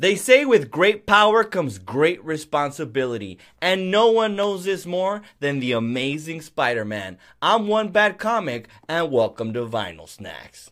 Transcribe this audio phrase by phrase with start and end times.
[0.00, 5.58] They say with great power comes great responsibility, and no one knows this more than
[5.58, 7.18] the amazing Spider Man.
[7.42, 10.70] I'm One Bad Comic, and welcome to Vinyl Snacks.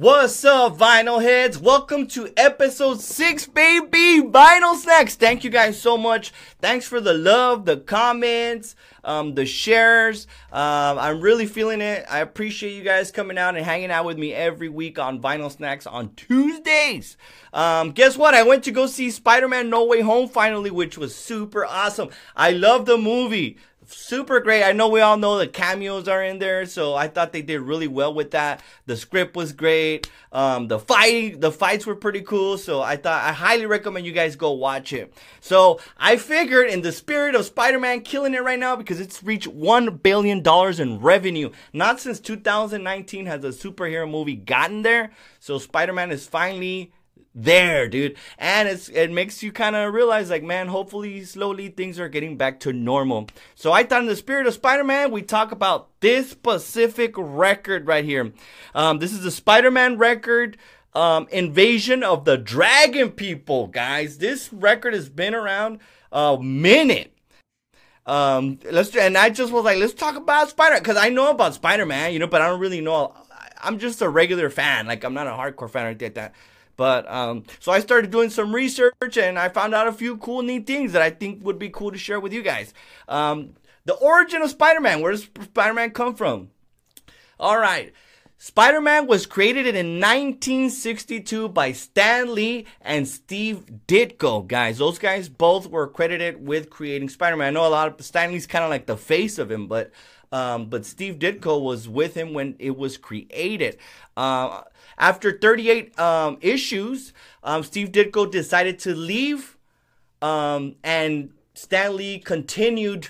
[0.00, 1.58] What's up, vinyl heads?
[1.58, 4.22] Welcome to episode six, baby.
[4.22, 5.14] Vinyl snacks.
[5.14, 6.32] Thank you guys so much.
[6.58, 10.26] Thanks for the love, the comments, um, the shares.
[10.52, 12.06] Um, I'm really feeling it.
[12.08, 15.52] I appreciate you guys coming out and hanging out with me every week on Vinyl
[15.54, 17.18] Snacks on Tuesdays.
[17.52, 18.32] Um, guess what?
[18.32, 22.08] I went to go see Spider-Man No Way Home finally, which was super awesome.
[22.34, 23.58] I love the movie
[23.92, 24.62] super great.
[24.64, 27.60] I know we all know the cameos are in there, so I thought they did
[27.60, 28.62] really well with that.
[28.86, 30.10] The script was great.
[30.32, 32.58] Um, the fighting, the fights were pretty cool.
[32.58, 35.12] So I thought I highly recommend you guys go watch it.
[35.40, 39.48] So I figured, in the spirit of Spider-Man killing it right now, because it's reached
[39.48, 41.50] one billion dollars in revenue.
[41.72, 45.10] Not since 2019 has a superhero movie gotten there.
[45.38, 46.92] So Spider-Man is finally
[47.34, 48.16] there, dude.
[48.38, 52.36] And it's it makes you kind of realize, like, man, hopefully, slowly things are getting
[52.36, 53.28] back to normal.
[53.54, 58.04] So I thought, in the spirit of Spider-Man, we talk about this specific record right
[58.04, 58.32] here.
[58.74, 60.56] Um, this is the Spider-Man record.
[60.92, 64.18] Um, invasion of the Dragon People, guys.
[64.18, 65.78] This record has been around
[66.10, 67.14] a minute.
[68.06, 71.54] Um, let's and I just was like, let's talk about Spider because I know about
[71.54, 73.14] Spider Man, you know, but I don't really know.
[73.62, 74.86] I'm just a regular fan.
[74.86, 76.34] Like I'm not a hardcore fan or anything like that.
[76.80, 80.40] But um, so I started doing some research and I found out a few cool,
[80.40, 82.72] neat things that I think would be cool to share with you guys.
[83.06, 83.50] Um,
[83.84, 85.02] the origin of Spider-Man.
[85.02, 86.48] Where does Spider-Man come from?
[87.38, 87.92] All right.
[88.42, 94.78] Spider-Man was created in 1962 by Stan Lee and Steve Ditko, guys.
[94.78, 97.48] Those guys both were credited with creating Spider-Man.
[97.48, 99.90] I know a lot of Stan Lee's kind of like the face of him, but
[100.32, 103.76] um, but Steve Ditko was with him when it was created.
[104.16, 104.62] Uh,
[104.96, 109.58] after 38 um, issues, um, Steve Ditko decided to leave,
[110.22, 113.08] um, and Stan Lee continued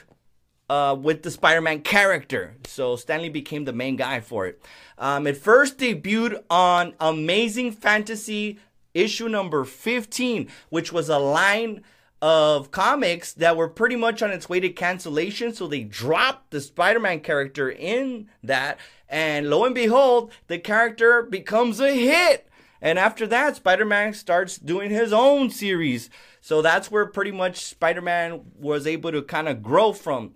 [0.71, 2.55] uh, with the Spider-Man character.
[2.65, 4.63] So Stan Lee became the main guy for it.
[4.99, 8.61] Um, it first debuted on Amazing Fantasy
[8.95, 11.83] issue number 15, which was a line
[12.23, 15.53] of comics that were pretty much on its way to cancellation.
[15.53, 18.79] So they dropped the Spider Man character in that.
[19.09, 22.47] And lo and behold, the character becomes a hit.
[22.83, 26.09] And after that, Spider Man starts doing his own series.
[26.41, 30.33] So that's where pretty much Spider Man was able to kind of grow from.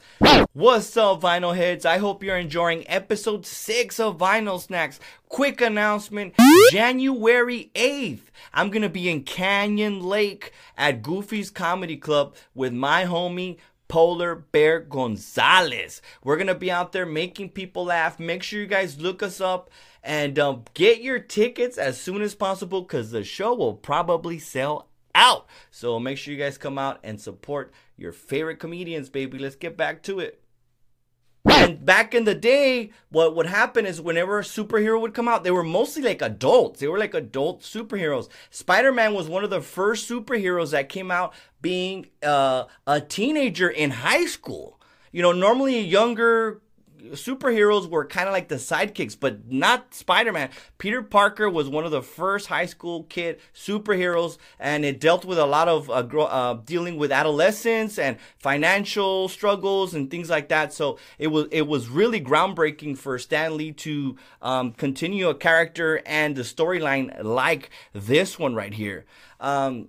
[0.52, 1.86] What's up, Vinyl Heads?
[1.86, 5.00] I hope you're enjoying episode 6 of Vinyl Snacks.
[5.28, 6.34] Quick announcement
[6.70, 13.04] January 8th, I'm going to be in Canyon Lake at Goofy's Comedy Club with my
[13.04, 13.56] homie.
[13.88, 16.02] Polar Bear Gonzalez.
[16.22, 18.18] We're gonna be out there making people laugh.
[18.18, 19.70] Make sure you guys look us up
[20.02, 24.88] and um, get your tickets as soon as possible because the show will probably sell
[25.14, 25.46] out.
[25.70, 29.38] So make sure you guys come out and support your favorite comedians, baby.
[29.38, 30.43] Let's get back to it.
[31.46, 35.44] And back in the day, what would happen is whenever a superhero would come out,
[35.44, 36.80] they were mostly like adults.
[36.80, 38.28] They were like adult superheroes.
[38.50, 43.68] Spider Man was one of the first superheroes that came out being uh, a teenager
[43.68, 44.80] in high school.
[45.12, 46.60] You know, normally a younger
[47.12, 50.50] superheroes were kind of like the sidekicks, but not Spider Man.
[50.78, 55.38] Peter Parker was one of the first high school kid superheroes, and it dealt with
[55.38, 60.48] a lot of uh, gro- uh, dealing with adolescence and financial struggles and things like
[60.48, 60.72] that.
[60.72, 66.02] So it was it was really groundbreaking for Stan Lee to um, continue a character
[66.06, 69.04] and the storyline like this one right here.
[69.40, 69.88] Um,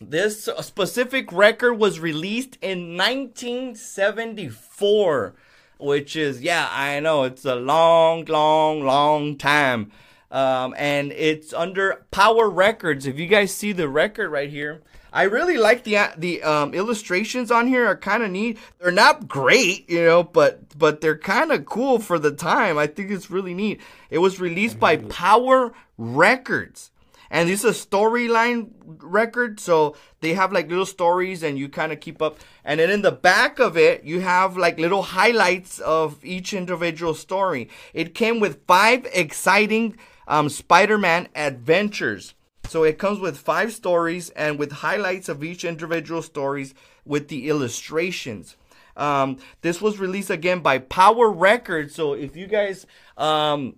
[0.00, 5.34] this specific record was released in 1974
[5.82, 9.92] which is yeah, I know it's a long, long, long time.
[10.30, 13.06] Um, and it's under Power Records.
[13.06, 14.80] If you guys see the record right here,
[15.12, 18.58] I really like the the um, illustrations on here are kind of neat.
[18.78, 22.78] They're not great, you know, but but they're kind of cool for the time.
[22.78, 23.80] I think it's really neat.
[24.08, 26.91] It was released by Power Records
[27.32, 31.90] and this is a storyline record so they have like little stories and you kind
[31.90, 32.38] of keep up.
[32.62, 37.14] And then in the back of it you have like little highlights of each individual
[37.14, 37.70] story.
[37.94, 39.96] It came with five exciting
[40.28, 42.34] um, spider-man adventures.
[42.68, 46.74] So it comes with five stories and with highlights of each individual stories
[47.04, 48.56] with the illustrations.
[48.94, 51.94] Um, this was released again by power records.
[51.94, 52.86] So if you guys
[53.16, 53.76] um,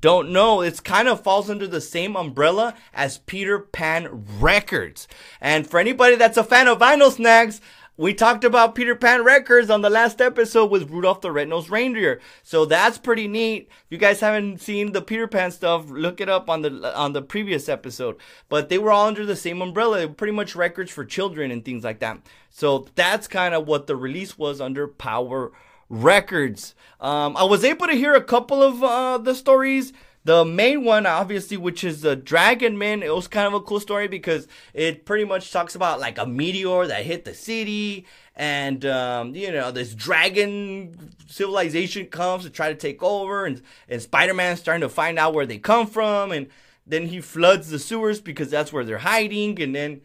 [0.00, 5.08] don't know, it's kind of falls under the same umbrella as Peter Pan Records.
[5.40, 7.60] And for anybody that's a fan of vinyl snacks,
[7.98, 12.20] we talked about Peter Pan Records on the last episode with Rudolph the Red-Nosed Reindeer.
[12.44, 13.68] So that's pretty neat.
[13.68, 17.12] If you guys haven't seen the Peter Pan stuff, look it up on the on
[17.12, 18.16] the previous episode.
[18.48, 21.82] But they were all under the same umbrella, pretty much records for children and things
[21.82, 22.20] like that.
[22.50, 25.50] So that's kind of what the release was under Power
[25.88, 26.74] Records.
[27.00, 29.92] Um, I was able to hear a couple of uh, the stories
[30.28, 33.80] the main one, obviously, which is the Dragon Man, it was kind of a cool
[33.80, 38.04] story because it pretty much talks about like a meteor that hit the city,
[38.36, 44.02] and um, you know this dragon civilization comes to try to take over, and and
[44.02, 46.48] Spider Man's starting to find out where they come from, and
[46.86, 50.02] then he floods the sewers because that's where they're hiding, and then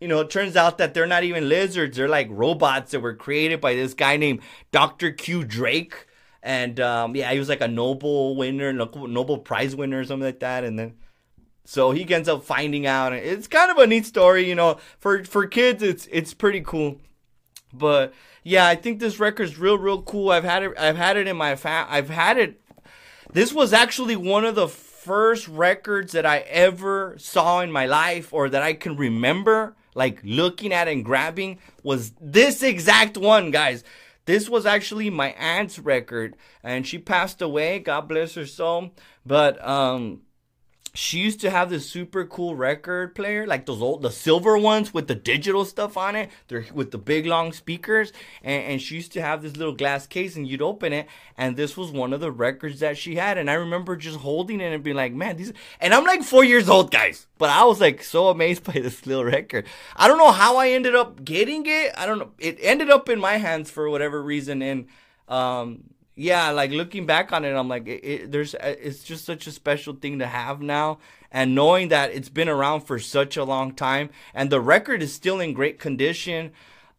[0.00, 1.96] you know, it turns out that they're not even lizards.
[1.96, 4.40] They're like robots that were created by this guy named
[4.70, 5.10] Dr.
[5.10, 6.06] Q Drake
[6.46, 10.38] and um, yeah, he was like a Nobel winner, Nobel Prize winner or something like
[10.38, 10.62] that.
[10.62, 10.94] And then
[11.64, 13.12] so he ends up finding out.
[13.12, 14.78] It's kind of a neat story, you know.
[15.00, 17.00] For for kids, it's it's pretty cool.
[17.72, 18.14] But
[18.44, 20.30] yeah, I think this record's real real cool.
[20.30, 22.62] I've had it I've had it in my fa- I've had it.
[23.32, 28.32] This was actually one of the first records that I ever saw in my life
[28.32, 33.82] or that I can remember like looking at and grabbing was this exact one, guys.
[34.26, 37.78] This was actually my aunt's record, and she passed away.
[37.78, 38.92] God bless her soul.
[39.24, 40.22] But um,
[40.96, 44.94] she used to have this super cool record player, like those old, the silver ones
[44.94, 46.30] with the digital stuff on it.
[46.48, 48.12] They're with the big long speakers,
[48.42, 51.06] and, and, she used to have this little glass case, and you'd open it,
[51.36, 53.36] and this was one of the records that she had.
[53.36, 56.44] And I remember just holding it and being like, "Man, these." And I'm like four
[56.44, 59.66] years old, guys, but I was like so amazed by this little record.
[59.96, 61.92] I don't know how I ended up getting it.
[61.96, 62.30] I don't know.
[62.38, 64.86] It ended up in my hands for whatever reason, and
[65.28, 65.82] um
[66.16, 69.46] yeah, like looking back on it, I'm like, it, it, there's, uh, it's just such
[69.46, 70.98] a special thing to have now,
[71.30, 75.12] and knowing that it's been around for such a long time, and the record is
[75.12, 76.52] still in great condition.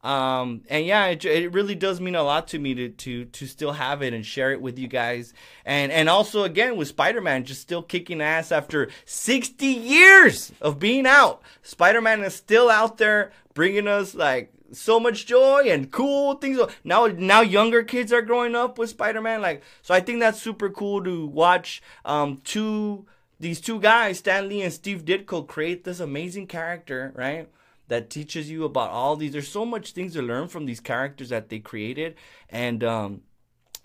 [0.03, 3.47] Um, and yeah, it, it really does mean a lot to me to, to, to
[3.47, 5.33] still have it and share it with you guys.
[5.65, 11.07] And, and also again with Spider-Man just still kicking ass after 60 years of being
[11.07, 11.41] out.
[11.63, 16.59] Spider-Man is still out there bringing us like so much joy and cool things.
[16.83, 19.41] Now, now younger kids are growing up with Spider Man.
[19.41, 21.81] Like, so I think that's super cool to watch.
[22.05, 23.05] Um, two
[23.39, 27.49] these two guys, Stan Lee and Steve Ditko, create this amazing character, right?
[27.87, 29.31] That teaches you about all these.
[29.31, 32.15] There's so much things to learn from these characters that they created,
[32.49, 33.21] and um,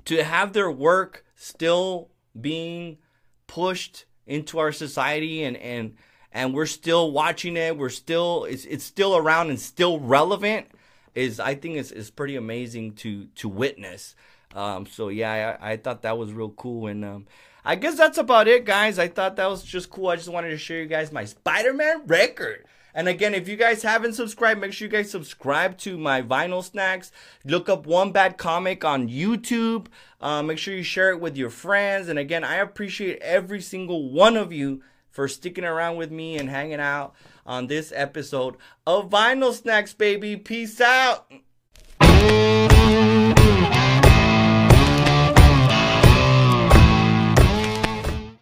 [0.06, 2.98] to have their work still being
[3.46, 5.94] pushed into our society and and
[6.32, 7.76] and we're still watching it.
[7.76, 10.66] We're still it's it's still around and still relevant.
[11.14, 14.14] Is I think it's is pretty amazing to to witness.
[14.54, 17.26] Um, so yeah, I, I thought that was real cool, and um,
[17.64, 18.98] I guess that's about it, guys.
[18.98, 20.08] I thought that was just cool.
[20.08, 22.66] I just wanted to show you guys my Spider-Man record.
[22.94, 26.62] And again, if you guys haven't subscribed, make sure you guys subscribe to my Vinyl
[26.62, 27.10] Snacks.
[27.42, 29.86] Look up One Bad Comic on YouTube.
[30.20, 32.08] Uh, make sure you share it with your friends.
[32.08, 36.50] And again, I appreciate every single one of you for sticking around with me and
[36.50, 37.14] hanging out
[37.46, 38.56] on this episode
[38.86, 40.36] of Vinyl Snacks, baby.
[40.36, 41.30] Peace out.